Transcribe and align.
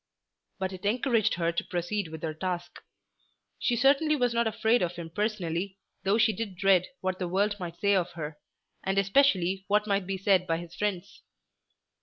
But 0.57 0.73
it 0.73 0.83
encouraged 0.83 1.35
her 1.35 1.51
to 1.51 1.63
proceed 1.63 2.07
with 2.07 2.23
her 2.23 2.33
task. 2.33 2.79
She 3.59 3.75
certainly 3.75 4.15
was 4.15 4.33
not 4.33 4.47
afraid 4.47 4.81
of 4.81 4.95
him 4.95 5.11
personally, 5.11 5.77
though 6.01 6.17
she 6.17 6.33
did 6.33 6.57
dread 6.57 6.87
what 7.01 7.19
the 7.19 7.27
world 7.27 7.57
might 7.59 7.79
say 7.79 7.93
of 7.95 8.13
her, 8.13 8.39
and 8.83 8.97
especially 8.97 9.63
what 9.67 9.85
might 9.85 10.07
be 10.07 10.17
said 10.17 10.47
by 10.47 10.57
his 10.57 10.73
friends. 10.73 11.21